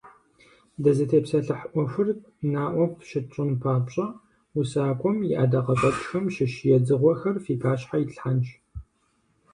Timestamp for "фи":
7.43-7.53